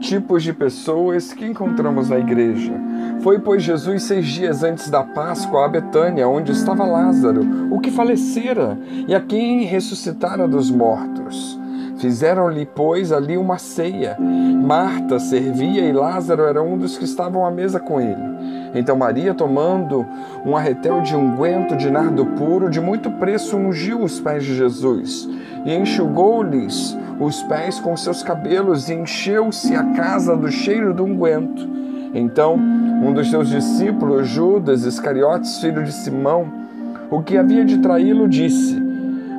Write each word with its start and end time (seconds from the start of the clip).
Tipos 0.00 0.44
de 0.44 0.52
pessoas 0.52 1.32
que 1.32 1.44
encontramos 1.44 2.08
na 2.08 2.18
igreja. 2.18 2.72
Foi, 3.20 3.40
pois, 3.40 3.62
Jesus 3.62 4.04
seis 4.04 4.26
dias 4.26 4.62
antes 4.62 4.88
da 4.88 5.02
Páscoa 5.02 5.64
a 5.64 5.68
Betânia, 5.68 6.28
onde 6.28 6.52
estava 6.52 6.84
Lázaro, 6.84 7.74
o 7.74 7.80
que 7.80 7.90
falecera, 7.90 8.78
e 9.08 9.14
a 9.14 9.20
quem 9.20 9.64
ressuscitara 9.64 10.46
dos 10.46 10.70
mortos. 10.70 11.57
Fizeram-lhe, 11.98 12.64
pois, 12.64 13.12
ali 13.12 13.36
uma 13.36 13.58
ceia. 13.58 14.16
Marta 14.18 15.18
servia 15.18 15.82
e 15.82 15.92
Lázaro 15.92 16.44
era 16.44 16.62
um 16.62 16.78
dos 16.78 16.96
que 16.96 17.04
estavam 17.04 17.44
à 17.44 17.50
mesa 17.50 17.80
com 17.80 18.00
ele. 18.00 18.38
Então 18.74 18.96
Maria, 18.96 19.34
tomando 19.34 20.06
um 20.44 20.56
arretel 20.56 21.00
de 21.00 21.16
unguento 21.16 21.76
de 21.76 21.90
nardo 21.90 22.24
puro, 22.24 22.70
de 22.70 22.80
muito 22.80 23.10
preço, 23.12 23.56
ungiu 23.56 24.02
os 24.02 24.20
pés 24.20 24.44
de 24.44 24.54
Jesus 24.54 25.28
e 25.64 25.74
enxugou-lhes 25.74 26.96
os 27.18 27.42
pés 27.42 27.80
com 27.80 27.96
seus 27.96 28.22
cabelos 28.22 28.88
e 28.88 28.94
encheu-se 28.94 29.74
a 29.74 29.82
casa 29.94 30.36
do 30.36 30.50
cheiro 30.50 30.94
do 30.94 31.04
unguento. 31.04 31.68
Então, 32.14 32.54
um 32.54 33.12
dos 33.12 33.30
seus 33.30 33.48
discípulos, 33.48 34.28
Judas 34.28 34.84
Iscariotes, 34.84 35.58
filho 35.58 35.82
de 35.84 35.92
Simão, 35.92 36.46
o 37.10 37.22
que 37.22 37.36
havia 37.36 37.64
de 37.64 37.78
traí-lo, 37.78 38.28
disse: 38.28 38.87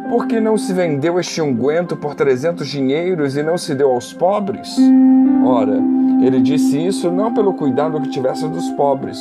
Por 0.09 0.25
que 0.25 0.39
não 0.39 0.57
se 0.57 0.73
vendeu 0.73 1.19
este 1.19 1.39
unguento 1.39 1.95
por 1.95 2.15
trezentos 2.15 2.67
dinheiros 2.67 3.37
e 3.37 3.43
não 3.43 3.59
se 3.59 3.75
deu 3.75 3.91
aos 3.91 4.11
pobres? 4.11 4.75
Ora, 5.45 5.79
ele 6.19 6.41
disse 6.41 6.83
isso 6.83 7.11
não 7.11 7.31
pelo 7.31 7.53
cuidado 7.53 8.01
que 8.01 8.09
tivesse 8.09 8.47
dos 8.47 8.69
pobres, 8.71 9.19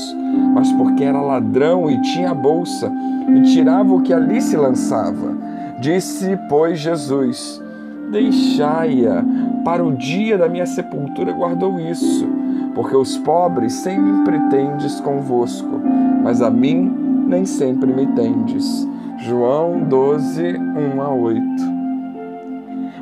mas 0.54 0.72
porque 0.72 1.04
era 1.04 1.20
ladrão 1.20 1.90
e 1.90 2.00
tinha 2.00 2.30
a 2.30 2.34
bolsa 2.34 2.90
e 3.28 3.42
tirava 3.42 3.92
o 3.92 4.00
que 4.00 4.14
ali 4.14 4.40
se 4.40 4.56
lançava. 4.56 5.36
Disse, 5.78 6.38
pois, 6.48 6.78
Jesus: 6.78 7.62
Deixai-a, 8.10 9.22
para 9.64 9.84
o 9.84 9.92
dia 9.92 10.38
da 10.38 10.48
minha 10.48 10.66
sepultura 10.66 11.32
guardou 11.32 11.78
isso, 11.78 12.26
porque 12.74 12.96
os 12.96 13.18
pobres 13.18 13.74
sempre 13.74 14.40
tendes 14.48 14.98
convosco, 15.00 15.82
mas 16.22 16.40
a 16.40 16.50
mim 16.50 16.90
nem 17.28 17.44
sempre 17.44 17.92
me 17.92 18.06
tendes. 18.06 18.88
João 19.20 19.80
12, 19.80 20.56
1 20.56 21.02
a 21.02 21.10
8. 21.10 21.42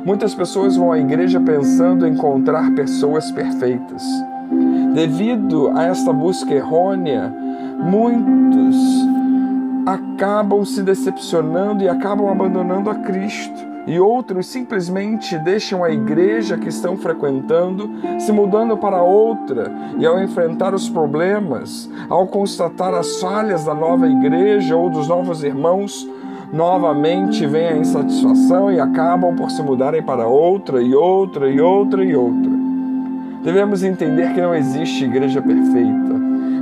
Muitas 0.03 0.33
pessoas 0.33 0.75
vão 0.75 0.91
à 0.91 0.97
igreja 0.97 1.39
pensando 1.39 2.07
encontrar 2.07 2.73
pessoas 2.73 3.29
perfeitas. 3.31 4.03
Devido 4.95 5.71
a 5.75 5.83
esta 5.83 6.11
busca 6.11 6.51
errônea, 6.53 7.31
muitos 7.79 8.75
acabam 9.85 10.65
se 10.65 10.81
decepcionando 10.81 11.83
e 11.83 11.89
acabam 11.89 12.29
abandonando 12.29 12.89
a 12.89 12.95
Cristo 12.95 13.66
e 13.87 13.99
outros 13.99 14.47
simplesmente 14.47 15.37
deixam 15.39 15.81
a 15.81 15.89
igreja 15.89 16.57
que 16.57 16.67
estão 16.67 16.97
frequentando, 16.97 17.89
se 18.19 18.33
mudando 18.33 18.77
para 18.77 19.01
outra, 19.01 19.71
e 19.97 20.05
ao 20.05 20.21
enfrentar 20.21 20.75
os 20.75 20.89
problemas, 20.89 21.89
ao 22.09 22.27
constatar 22.27 22.93
as 22.93 23.21
falhas 23.21 23.63
da 23.63 23.73
nova 23.73 24.05
igreja 24.07 24.75
ou 24.75 24.89
dos 24.89 25.07
novos 25.07 25.41
irmãos, 25.41 26.07
novamente 26.51 27.45
vem 27.47 27.67
a 27.67 27.77
insatisfação 27.77 28.71
e 28.71 28.79
acabam 28.79 29.35
por 29.35 29.49
se 29.49 29.63
mudarem 29.63 30.03
para 30.03 30.27
outra 30.27 30.81
e 30.81 30.93
outra 30.93 31.49
e 31.49 31.61
outra 31.61 32.03
e 32.03 32.13
outra. 32.13 32.51
Devemos 33.41 33.83
entender 33.83 34.33
que 34.33 34.41
não 34.41 34.53
existe 34.53 35.05
igreja 35.05 35.41
perfeita, 35.41 36.06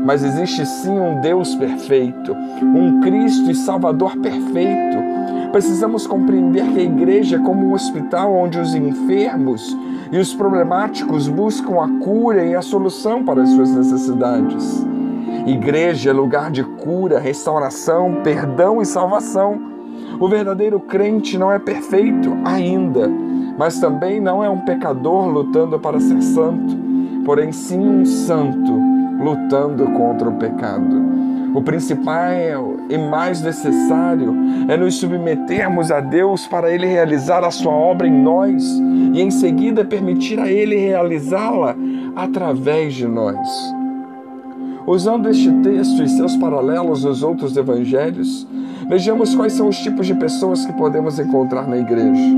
mas 0.06 0.24
existe 0.24 0.66
sim 0.66 0.98
um 0.98 1.20
Deus 1.20 1.56
perfeito, 1.56 2.34
um 2.62 3.02
Cristo 3.02 3.52
e 3.52 3.56
Salvador 3.56 4.16
perfeito 4.18 5.16
Precisamos 5.56 6.06
compreender 6.06 6.66
que 6.74 6.80
a 6.80 6.84
igreja 6.84 7.38
é 7.38 7.40
como 7.40 7.68
um 7.68 7.74
hospital 7.74 8.34
onde 8.36 8.60
os 8.60 8.76
enfermos 8.76 9.74
e 10.12 10.18
os 10.18 10.34
problemáticos 10.34 11.30
buscam 11.30 11.82
a 11.82 11.88
cura 12.04 12.44
e 12.44 12.54
a 12.54 12.62
solução 12.62 13.24
para 13.24 13.42
as 13.42 13.52
suas 13.52 13.72
necessidades. 13.72 14.86
Igreja 15.48 16.10
é 16.10 16.14
lugar 16.14 16.52
de 16.52 16.62
cura, 16.62 17.20
restauração, 17.20 18.16
perdão 18.22 18.82
e 18.82 18.86
salvação. 18.86 19.58
O 20.20 20.28
verdadeiro 20.28 20.78
crente 20.78 21.38
não 21.38 21.50
é 21.50 21.58
perfeito 21.58 22.36
ainda, 22.44 23.10
mas 23.58 23.80
também 23.80 24.20
não 24.20 24.44
é 24.44 24.50
um 24.50 24.60
pecador 24.60 25.26
lutando 25.30 25.80
para 25.80 26.02
ser 26.02 26.22
santo, 26.22 26.76
porém 27.24 27.54
sim 27.54 27.80
um 27.80 28.06
santo 28.06 28.95
lutando 29.20 29.86
contra 29.92 30.30
o 30.30 30.34
pecado. 30.34 31.16
O 31.54 31.62
principal 31.62 32.76
e 32.90 32.98
mais 32.98 33.42
necessário 33.42 34.36
é 34.68 34.76
nos 34.76 34.96
submetermos 34.96 35.90
a 35.90 36.02
Deus 36.02 36.46
para 36.46 36.70
Ele 36.70 36.86
realizar 36.86 37.46
a 37.46 37.52
sua 37.52 37.72
obra 37.72 38.08
em 38.08 38.12
nós 38.12 38.64
e 39.14 39.22
em 39.22 39.32
seguida 39.32 39.86
permitir 39.86 40.38
a 40.40 40.52
Ele 40.52 40.76
realizá-la 40.76 41.76
através 42.16 42.94
de 42.94 43.08
nós. 43.08 43.38
Usando 44.86 45.30
este 45.30 45.52
texto 45.62 46.04
e 46.04 46.10
seus 46.10 46.36
paralelos 46.36 47.06
nos 47.06 47.24
outros 47.24 47.56
evangelhos, 47.56 48.46
vejamos 48.90 49.34
quais 49.34 49.54
são 49.54 49.70
os 49.70 49.78
tipos 49.78 50.06
de 50.06 50.14
pessoas 50.14 50.66
que 50.66 50.74
podemos 50.74 51.18
encontrar 51.18 51.68
na 51.68 51.78
igreja. 51.78 52.38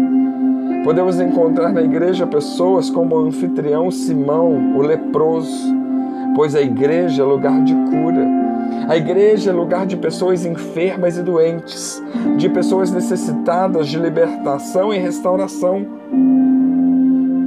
Podemos 0.83 1.19
encontrar 1.19 1.73
na 1.73 1.81
igreja 1.81 2.25
pessoas 2.25 2.89
como 2.89 3.15
o 3.15 3.25
anfitrião 3.25 3.91
Simão, 3.91 4.77
o 4.77 4.81
leproso, 4.81 5.75
pois 6.37 6.53
a 6.53 6.61
igreja 6.61 7.23
é 7.23 7.25
lugar 7.25 7.63
de 7.63 7.73
cura 7.73 8.37
a 8.87 8.95
igreja 8.95 9.49
é 9.49 9.53
lugar 9.53 9.85
de 9.85 9.97
pessoas 9.97 10.45
enfermas 10.45 11.17
e 11.17 11.21
doentes, 11.21 12.01
de 12.37 12.47
pessoas 12.47 12.89
necessitadas 12.89 13.89
de 13.89 13.99
libertação 13.99 14.93
e 14.93 14.97
restauração. 14.97 15.85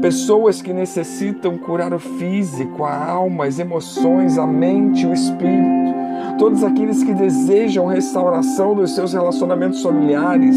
Pessoas 0.03 0.61
que 0.61 0.73
necessitam 0.73 1.57
curar 1.57 1.95
o 1.95 1.99
físico, 1.99 2.85
a 2.85 3.07
alma, 3.07 3.47
as 3.47 3.59
emoções, 3.59 4.37
a 4.37 4.47
mente, 4.47 5.07
o 5.07 5.15
espírito. 5.15 5.95
Todos 6.39 6.63
aqueles 6.63 7.03
que 7.03 7.15
desejam 7.15 7.87
restauração 7.87 8.75
dos 8.75 8.95
seus 8.95 9.15
relacionamentos 9.15 9.83
familiares, 9.83 10.57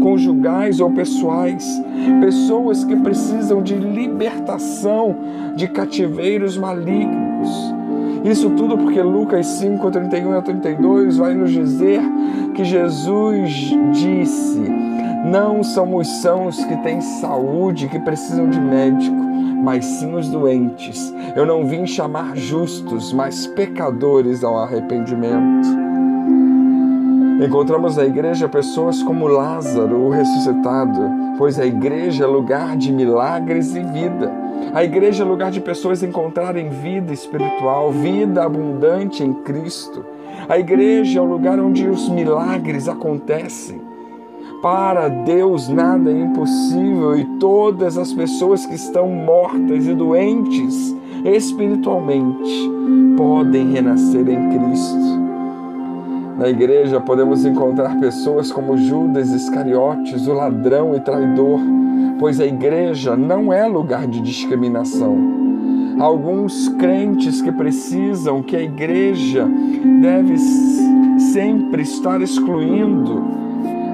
conjugais 0.00 0.78
ou 0.80 0.92
pessoais. 0.92 1.82
Pessoas 2.20 2.84
que 2.84 2.94
precisam 2.94 3.60
de 3.62 3.74
libertação 3.74 5.16
de 5.56 5.66
cativeiros 5.66 6.56
malignos 6.56 7.29
isso 8.24 8.50
tudo 8.50 8.76
porque 8.76 9.00
Lucas 9.00 9.46
5, 9.46 9.90
31 9.90 10.32
a 10.38 10.42
32 10.42 11.16
vai 11.16 11.34
nos 11.34 11.50
dizer 11.50 12.02
que 12.54 12.64
Jesus 12.64 13.74
disse: 13.92 14.60
Não 15.24 15.62
são 15.62 15.96
os 15.96 16.06
sãos 16.20 16.62
que 16.64 16.76
têm 16.78 17.00
saúde, 17.00 17.88
que 17.88 17.98
precisam 17.98 18.50
de 18.50 18.60
médico, 18.60 19.16
mas 19.62 19.84
sim 19.84 20.14
os 20.14 20.28
doentes. 20.28 21.14
Eu 21.34 21.46
não 21.46 21.64
vim 21.64 21.86
chamar 21.86 22.36
justos, 22.36 23.12
mas 23.12 23.46
pecadores 23.46 24.44
ao 24.44 24.58
arrependimento. 24.58 25.89
Encontramos 27.42 27.96
na 27.96 28.04
igreja 28.04 28.48
pessoas 28.48 29.02
como 29.02 29.26
Lázaro, 29.26 29.96
o 29.96 30.10
ressuscitado, 30.10 31.00
pois 31.38 31.58
a 31.58 31.64
igreja 31.64 32.24
é 32.24 32.26
lugar 32.26 32.76
de 32.76 32.92
milagres 32.92 33.74
e 33.74 33.82
vida. 33.82 34.30
A 34.74 34.84
igreja 34.84 35.24
é 35.24 35.26
lugar 35.26 35.50
de 35.50 35.58
pessoas 35.58 36.02
encontrarem 36.02 36.68
vida 36.68 37.14
espiritual, 37.14 37.90
vida 37.92 38.44
abundante 38.44 39.24
em 39.24 39.32
Cristo. 39.32 40.04
A 40.50 40.58
igreja 40.58 41.18
é 41.18 41.22
o 41.22 41.24
lugar 41.24 41.58
onde 41.58 41.88
os 41.88 42.10
milagres 42.10 42.88
acontecem. 42.88 43.80
Para 44.60 45.08
Deus 45.08 45.66
nada 45.70 46.10
é 46.10 46.20
impossível 46.20 47.16
e 47.16 47.24
todas 47.38 47.96
as 47.96 48.12
pessoas 48.12 48.66
que 48.66 48.74
estão 48.74 49.08
mortas 49.08 49.86
e 49.86 49.94
doentes 49.94 50.94
espiritualmente 51.24 52.70
podem 53.16 53.72
renascer 53.72 54.28
em 54.28 54.50
Cristo. 54.50 55.19
Na 56.40 56.48
igreja 56.48 56.98
podemos 56.98 57.44
encontrar 57.44 58.00
pessoas 58.00 58.50
como 58.50 58.74
Judas 58.74 59.30
Iscariotes, 59.30 60.26
o 60.26 60.32
ladrão 60.32 60.96
e 60.96 61.00
traidor, 61.00 61.60
pois 62.18 62.40
a 62.40 62.46
igreja 62.46 63.14
não 63.14 63.52
é 63.52 63.66
lugar 63.66 64.06
de 64.06 64.22
discriminação. 64.22 65.18
Alguns 65.98 66.66
crentes 66.70 67.42
que 67.42 67.52
precisam 67.52 68.42
que 68.42 68.56
a 68.56 68.62
igreja 68.62 69.46
deve 70.00 70.38
sempre 71.30 71.82
estar 71.82 72.22
excluindo 72.22 73.22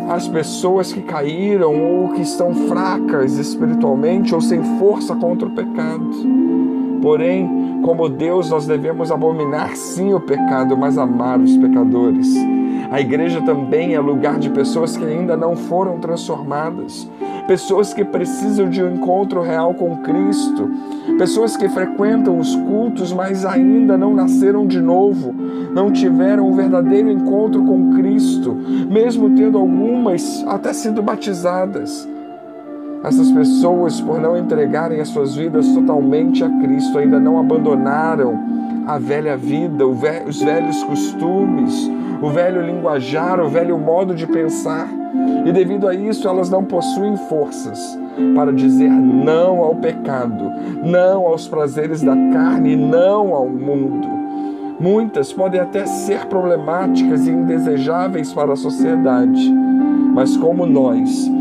as 0.09 0.29
pessoas 0.29 0.93
que 0.93 1.03
caíram 1.03 1.75
ou 1.75 2.11
que 2.11 2.23
estão 2.23 2.55
fracas 2.69 3.39
espiritualmente 3.39 4.33
ou 4.33 4.41
sem 4.41 4.63
força 4.79 5.17
contra 5.17 5.49
o 5.49 5.51
pecado. 5.51 6.56
Porém, 7.07 7.83
como 7.85 8.09
Deus, 8.09 8.51
nós 8.51 8.67
devemos 8.67 9.13
abominar 9.13 9.77
sim 9.77 10.13
o 10.13 10.19
pecado, 10.19 10.77
mas 10.77 10.99
amar 10.99 11.39
os 11.39 11.57
pecadores. 11.57 12.35
A 12.91 13.01
igreja 13.01 13.41
também 13.43 13.95
é 13.95 14.01
lugar 14.01 14.41
de 14.41 14.51
pessoas 14.51 14.97
que 14.97 15.05
ainda 15.05 15.37
não 15.37 15.55
foram 15.55 16.01
transformadas, 16.01 17.09
pessoas 17.47 17.95
que 17.95 18.05
precisam 18.05 18.69
de 18.69 18.83
um 18.83 18.93
encontro 18.93 19.41
real 19.41 19.73
com 19.73 19.99
Cristo, 19.99 20.69
pessoas 21.17 21.57
que 21.57 21.69
frequentam 21.69 22.41
os 22.41 22.57
cultos, 22.57 23.13
mas 23.13 23.47
ainda 23.47 23.97
não 23.97 24.13
nasceram 24.13 24.67
de 24.67 24.81
novo, 24.81 25.33
não 25.73 25.93
tiveram 25.93 26.49
um 26.49 26.55
verdadeiro 26.55 27.09
encontro 27.09 27.63
com 27.63 27.93
Cristo, 27.95 28.53
mesmo 28.91 29.31
tendo 29.31 29.59
algumas 29.59 30.45
até 30.49 30.73
sido 30.73 31.01
batizadas. 31.05 32.16
Essas 33.07 33.31
pessoas, 33.31 34.01
por 34.01 34.21
não 34.21 34.37
entregarem 34.37 35.01
as 35.01 35.07
suas 35.11 35.37
vidas 35.37 35.69
totalmente 35.69 36.43
a 36.43 36.51
Cristo, 36.59 36.99
ainda 36.99 37.21
não 37.21 37.39
abandonaram 37.39 38.37
a 38.85 38.99
velha 38.99 39.37
vida, 39.37 39.87
os 39.87 40.43
velhos 40.43 40.83
costumes, 40.83 41.89
o 42.21 42.29
velho 42.31 42.67
linguajar, 42.67 43.39
o 43.39 43.49
velho 43.49 43.79
modo 43.79 44.13
de 44.13 44.27
pensar. 44.27 44.89
E 45.45 45.53
devido 45.53 45.87
a 45.87 45.95
isso, 45.95 46.27
elas 46.27 46.51
não 46.51 46.65
possuem 46.65 47.17
forças 47.29 47.79
para 48.35 48.53
dizer 48.53 48.91
não 48.91 49.61
ao 49.61 49.77
pecado, 49.77 50.51
não 50.83 51.29
aos 51.29 51.47
prazeres 51.47 52.03
da 52.03 52.17
carne, 52.33 52.75
não 52.75 53.33
ao 53.33 53.49
mundo. 53.49 54.09
Muitas 54.81 55.33
podem 55.33 55.61
até 55.61 55.87
ser 55.87 56.27
problemáticas 56.27 57.25
e 57.25 57.31
indesejáveis 57.31 58.33
para 58.33 58.55
a 58.55 58.57
sociedade, 58.57 59.49
mas 60.13 60.37
como 60.37 60.67
nós, 60.67 61.36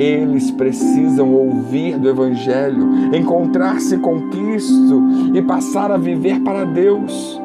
eles 0.00 0.50
precisam 0.50 1.34
ouvir 1.34 1.98
do 1.98 2.08
Evangelho, 2.08 3.14
encontrar-se 3.14 3.98
com 3.98 4.30
Cristo 4.30 5.02
e 5.34 5.42
passar 5.42 5.90
a 5.90 5.98
viver 5.98 6.40
para 6.40 6.64
Deus. 6.64 7.40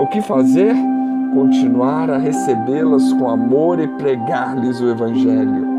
O 0.00 0.06
que 0.06 0.22
fazer? 0.22 0.74
Continuar 1.34 2.10
a 2.10 2.16
recebê-las 2.16 3.12
com 3.12 3.28
amor 3.28 3.78
e 3.80 3.88
pregar-lhes 3.88 4.80
o 4.80 4.88
Evangelho. 4.88 5.74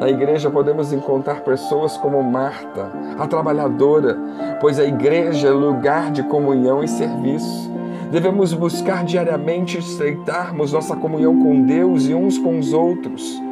Na 0.00 0.10
igreja 0.10 0.50
podemos 0.50 0.92
encontrar 0.92 1.42
pessoas 1.42 1.96
como 1.96 2.22
Marta, 2.22 2.90
a 3.18 3.26
trabalhadora, 3.28 4.18
pois 4.60 4.80
a 4.80 4.84
igreja 4.84 5.48
é 5.48 5.52
lugar 5.52 6.10
de 6.10 6.22
comunhão 6.24 6.82
e 6.82 6.88
serviço. 6.88 7.70
Devemos 8.10 8.52
buscar 8.52 9.04
diariamente 9.04 9.78
estreitarmos 9.78 10.72
nossa 10.72 10.96
comunhão 10.96 11.40
com 11.40 11.62
Deus 11.62 12.06
e 12.06 12.14
uns 12.14 12.36
com 12.38 12.58
os 12.58 12.72
outros. 12.72 13.43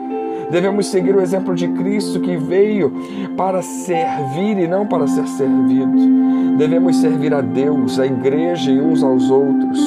Devemos 0.53 0.87
seguir 0.89 1.17
o 1.17 1.21
exemplo 1.23 1.55
de 1.55 1.67
Cristo 1.67 2.21
que 2.21 2.37
veio 2.37 2.93
para 3.39 3.63
servir 3.63 4.59
e 4.59 4.69
não 4.69 4.87
para 4.87 5.07
ser 5.07 5.27
servido. 5.27 6.59
Devemos 6.59 6.97
servir 6.97 7.33
a 7.33 7.41
Deus, 7.41 7.99
a 7.99 8.05
igreja 8.05 8.71
e 8.71 8.79
uns 8.79 9.03
aos 9.03 9.31
outros. 9.31 9.81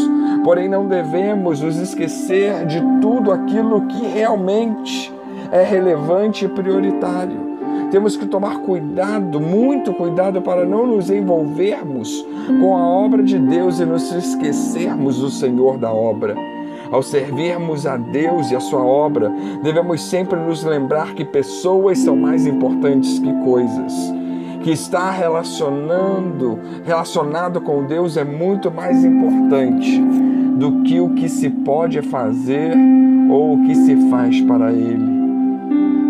Porém, 0.44 0.68
não 0.68 0.88
devemos 0.88 1.62
nos 1.62 1.78
esquecer 1.78 2.66
de 2.66 2.82
tudo 3.00 3.32
aquilo 3.32 3.82
que 3.82 4.08
realmente 4.08 5.14
é 5.52 5.64
relevante 5.64 6.46
e 6.46 6.50
prioritário. 6.50 7.56
Temos 7.92 8.18
que 8.18 8.26
tomar 8.26 8.58
cuidado, 8.62 9.40
muito 9.40 9.94
cuidado, 9.94 10.42
para 10.42 10.66
não 10.66 10.88
nos 10.88 11.12
envolvermos 11.12 12.26
com 12.60 12.76
a 12.76 12.84
obra 12.84 13.22
de 13.22 13.38
Deus 13.38 13.80
e 13.80 13.86
nos 13.86 14.12
esquecermos 14.12 15.20
do 15.20 15.30
Senhor 15.30 15.78
da 15.78 15.94
obra. 15.94 16.36
Ao 16.92 17.02
servirmos 17.02 17.86
a 17.86 17.98
Deus 17.98 18.52
e 18.52 18.56
a 18.56 18.60
sua 18.60 18.84
obra, 18.84 19.32
devemos 19.64 20.02
sempre 20.04 20.40
nos 20.40 20.64
lembrar 20.64 21.14
que 21.14 21.26
pessoas 21.26 22.00
são 22.00 22.16
mais 22.16 22.46
importantes 22.46 23.20
que 23.20 23.34
coisas. 23.44 23.94
Que 24.64 24.72
estar 24.72 25.12
relacionando, 25.12 26.60
relacionado 26.84 27.62
com 27.62 27.86
Deus 27.86 28.18
é 28.18 28.24
muito 28.24 28.72
mais 28.72 29.04
importante 29.04 30.02
do 30.58 30.84
que 30.84 31.00
o 31.00 31.10
que 31.10 31.30
se 31.30 31.50
pode 31.50 32.02
fazer 32.02 32.76
ou 33.30 33.56
o 33.56 33.64
que 33.66 33.76
se 33.76 34.10
faz 34.10 34.40
para 34.42 34.72
Ele. 34.72 35.16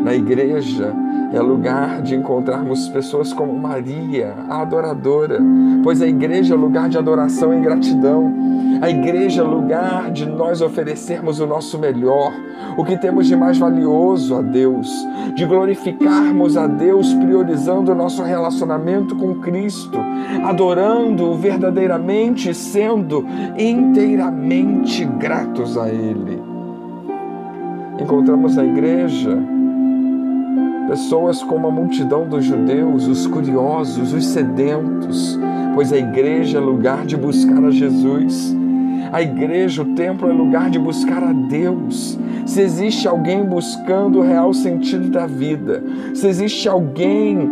Na 0.03 0.13
igreja, 0.13 0.93
é 1.37 1.41
lugar 1.41 2.01
de 2.01 2.15
encontrarmos 2.15 2.87
pessoas 2.87 3.33
como 3.33 3.53
Maria, 3.57 4.33
a 4.49 4.61
adoradora, 4.61 5.39
pois 5.83 6.01
a 6.01 6.07
igreja 6.07 6.53
é 6.53 6.57
lugar 6.57 6.87
de 6.87 6.97
adoração 6.97 7.53
e 7.53 7.59
gratidão. 7.59 8.33
A 8.81 8.89
igreja 8.89 9.41
é 9.41 9.45
lugar 9.45 10.11
de 10.11 10.25
nós 10.25 10.61
oferecermos 10.61 11.39
o 11.39 11.47
nosso 11.47 11.77
melhor, 11.77 12.31
o 12.77 12.83
que 12.83 12.97
temos 12.97 13.27
de 13.27 13.35
mais 13.35 13.57
valioso 13.57 14.35
a 14.35 14.41
Deus, 14.41 14.89
de 15.35 15.45
glorificarmos 15.45 16.55
a 16.55 16.67
Deus 16.67 17.13
priorizando 17.13 17.91
o 17.91 17.95
nosso 17.95 18.23
relacionamento 18.23 19.15
com 19.15 19.35
Cristo, 19.35 19.99
adorando-o 20.43 21.35
verdadeiramente, 21.35 22.53
sendo 22.53 23.25
inteiramente 23.57 25.03
gratos 25.03 25.77
a 25.77 25.89
Ele. 25.89 26.41
Encontramos 27.99 28.55
na 28.55 28.65
igreja 28.65 29.54
pessoas 30.87 31.43
como 31.43 31.67
a 31.67 31.71
multidão 31.71 32.27
dos 32.27 32.45
judeus, 32.45 33.07
os 33.07 33.27
curiosos, 33.27 34.13
os 34.13 34.25
sedentos, 34.27 35.39
pois 35.73 35.91
a 35.91 35.97
igreja 35.97 36.57
é 36.57 36.61
lugar 36.61 37.05
de 37.05 37.17
buscar 37.17 37.63
a 37.63 37.71
Jesus. 37.71 38.55
A 39.11 39.21
igreja, 39.21 39.83
o 39.83 39.95
templo, 39.95 40.29
é 40.29 40.33
lugar 40.33 40.69
de 40.69 40.79
buscar 40.79 41.23
a 41.23 41.31
Deus. 41.31 42.17
Se 42.45 42.61
existe 42.61 43.07
alguém 43.07 43.43
buscando 43.43 44.19
o 44.19 44.21
real 44.21 44.53
sentido 44.53 45.09
da 45.09 45.25
vida, 45.25 45.83
se 46.13 46.27
existe 46.27 46.67
alguém 46.67 47.49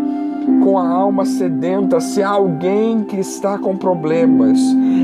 com 0.61 0.77
a 0.77 0.87
alma 0.87 1.25
sedenta, 1.25 1.99
se 1.99 2.21
há 2.21 2.29
alguém 2.29 3.03
que 3.03 3.17
está 3.17 3.57
com 3.57 3.77
problemas, 3.77 4.59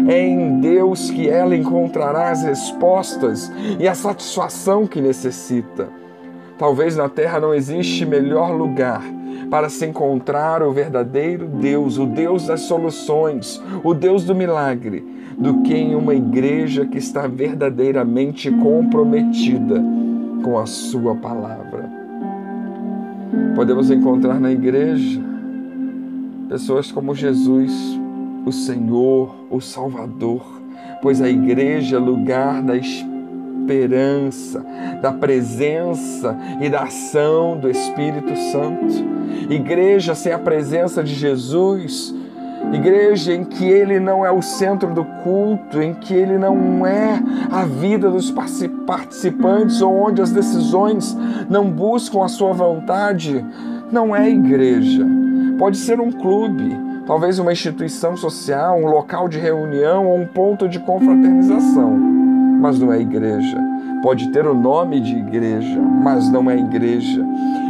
é 0.07 0.27
em 0.27 0.59
Deus 0.59 1.09
que 1.09 1.29
ela 1.29 1.55
encontrará 1.55 2.31
as 2.31 2.43
respostas 2.43 3.51
e 3.79 3.87
a 3.87 3.95
satisfação 3.95 4.85
que 4.85 5.01
necessita. 5.01 5.89
Talvez 6.59 6.97
na 6.97 7.07
terra 7.07 7.39
não 7.39 7.53
existe 7.53 8.05
melhor 8.05 8.51
lugar 8.51 9.01
para 9.49 9.69
se 9.69 9.85
encontrar 9.85 10.61
o 10.61 10.73
verdadeiro 10.73 11.47
Deus, 11.47 11.97
o 11.97 12.05
Deus 12.05 12.47
das 12.47 12.59
soluções, 12.61 13.63
o 13.81 13.93
Deus 13.93 14.25
do 14.25 14.35
milagre, 14.35 15.01
do 15.37 15.61
que 15.61 15.73
em 15.73 15.95
uma 15.95 16.13
igreja 16.13 16.85
que 16.85 16.97
está 16.97 17.27
verdadeiramente 17.27 18.51
comprometida 18.51 19.81
com 20.43 20.59
a 20.59 20.65
Sua 20.65 21.15
palavra. 21.15 21.89
Podemos 23.55 23.89
encontrar 23.89 24.37
na 24.37 24.51
igreja 24.51 25.21
pessoas 26.49 26.91
como 26.91 27.15
Jesus, 27.15 27.71
o 28.45 28.51
Senhor, 28.51 29.33
o 29.49 29.61
Salvador, 29.61 30.45
pois 31.01 31.21
a 31.21 31.29
igreja 31.29 31.95
é 31.95 31.99
lugar 31.99 32.61
da 32.61 32.75
esperança 32.75 33.08
esperança, 33.69 34.65
da 34.99 35.11
presença 35.11 36.35
e 36.59 36.69
da 36.69 36.83
ação 36.83 37.57
do 37.57 37.69
Espírito 37.69 38.35
Santo. 38.51 38.85
Igreja 39.49 40.15
sem 40.15 40.33
a 40.33 40.39
presença 40.39 41.03
de 41.03 41.13
Jesus, 41.13 42.13
igreja 42.73 43.33
em 43.33 43.43
que 43.43 43.65
ele 43.65 43.99
não 43.99 44.25
é 44.25 44.31
o 44.31 44.41
centro 44.41 44.93
do 44.93 45.05
culto, 45.23 45.81
em 45.81 45.93
que 45.93 46.13
ele 46.13 46.37
não 46.37 46.85
é 46.85 47.21
a 47.51 47.63
vida 47.63 48.09
dos 48.09 48.31
participantes 48.31 49.81
ou 49.81 49.95
onde 49.95 50.21
as 50.21 50.31
decisões 50.31 51.15
não 51.47 51.69
buscam 51.69 52.23
a 52.23 52.27
sua 52.27 52.53
vontade, 52.53 53.45
não 53.91 54.15
é 54.15 54.29
igreja. 54.29 55.05
Pode 55.59 55.77
ser 55.77 55.99
um 55.99 56.11
clube, 56.11 56.75
talvez 57.05 57.37
uma 57.37 57.51
instituição 57.51 58.17
social, 58.17 58.79
um 58.79 58.87
local 58.87 59.27
de 59.27 59.37
reunião 59.37 60.07
ou 60.07 60.17
um 60.17 60.25
ponto 60.25 60.67
de 60.67 60.79
confraternização 60.79 62.08
mas 62.59 62.79
não 62.79 62.91
é 62.91 62.99
igreja. 62.99 63.57
Pode 64.01 64.31
ter 64.31 64.45
o 64.45 64.53
nome 64.53 64.99
de 64.99 65.15
igreja, 65.15 65.79
mas 65.79 66.29
não 66.29 66.49
é 66.49 66.57
igreja. 66.57 67.25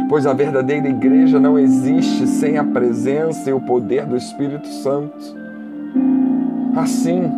Pois 0.08 0.26
a 0.26 0.32
verdadeira 0.32 0.88
igreja 0.88 1.38
não 1.38 1.58
existe 1.58 2.26
sem 2.26 2.58
a 2.58 2.64
presença 2.64 3.48
e 3.48 3.52
o 3.52 3.60
poder 3.60 4.04
do 4.06 4.16
Espírito 4.16 4.68
Santo. 4.68 5.16
Assim, 6.76 7.30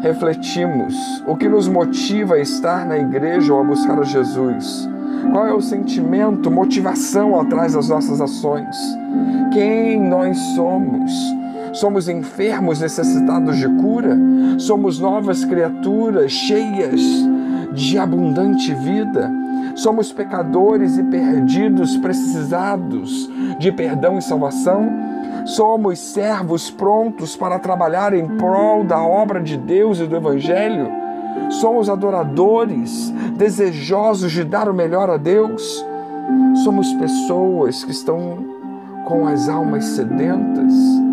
refletimos 0.00 0.94
o 1.26 1.36
que 1.36 1.48
nos 1.48 1.68
motiva 1.68 2.34
a 2.34 2.40
estar 2.40 2.86
na 2.86 2.98
igreja 2.98 3.52
ou 3.52 3.60
a 3.60 3.64
buscar 3.64 3.98
a 3.98 4.04
Jesus. 4.04 4.88
Qual 5.32 5.46
é 5.46 5.52
o 5.52 5.60
sentimento, 5.60 6.50
motivação 6.50 7.40
atrás 7.40 7.74
das 7.74 7.88
nossas 7.88 8.20
ações? 8.20 8.76
Quem 9.52 10.00
nós 10.00 10.36
somos? 10.54 11.12
Somos 11.74 12.08
enfermos 12.08 12.80
necessitados 12.80 13.56
de 13.56 13.68
cura? 13.68 14.16
Somos 14.58 15.00
novas 15.00 15.44
criaturas 15.44 16.30
cheias 16.30 17.00
de 17.72 17.98
abundante 17.98 18.72
vida? 18.74 19.28
Somos 19.74 20.12
pecadores 20.12 20.96
e 20.96 21.02
perdidos, 21.02 21.96
precisados 21.96 23.28
de 23.58 23.72
perdão 23.72 24.18
e 24.18 24.22
salvação? 24.22 24.88
Somos 25.44 25.98
servos 25.98 26.70
prontos 26.70 27.34
para 27.34 27.58
trabalhar 27.58 28.14
em 28.14 28.26
prol 28.36 28.84
da 28.84 29.02
obra 29.02 29.40
de 29.40 29.56
Deus 29.56 29.98
e 29.98 30.06
do 30.06 30.14
Evangelho? 30.14 30.88
Somos 31.50 31.88
adoradores, 31.88 33.12
desejosos 33.36 34.30
de 34.30 34.44
dar 34.44 34.68
o 34.68 34.74
melhor 34.74 35.10
a 35.10 35.16
Deus? 35.16 35.84
Somos 36.62 36.92
pessoas 36.94 37.82
que 37.82 37.90
estão 37.90 38.38
com 39.04 39.26
as 39.26 39.48
almas 39.48 39.84
sedentas? 39.84 41.03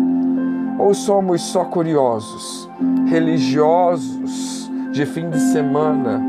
Ou 0.78 0.94
somos 0.94 1.42
só 1.42 1.64
curiosos, 1.64 2.68
religiosos 3.06 4.70
de 4.92 5.06
fim 5.06 5.30
de 5.30 5.38
semana, 5.38 6.20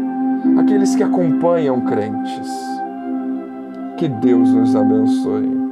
aqueles 0.59 0.95
que 0.95 1.03
acompanham 1.03 1.81
crentes? 1.81 2.49
Que 3.97 4.07
Deus 4.07 4.49
nos 4.51 4.75
abençoe. 4.75 5.62